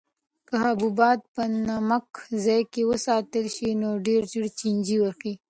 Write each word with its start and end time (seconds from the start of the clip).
که 0.47 0.55
حبوبات 0.65 1.19
په 1.33 1.43
نمناک 1.67 2.07
ځای 2.45 2.61
کې 2.71 2.81
وساتل 2.91 3.45
شي 3.55 3.69
نو 3.81 3.89
ډېر 4.07 4.21
ژر 4.31 4.45
چینجي 4.59 4.97
وهي. 4.99 5.33